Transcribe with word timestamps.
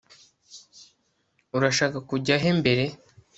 urashaka 1.57 1.97
kujya 2.09 2.35
he 2.41 2.49
mbere 2.59 2.83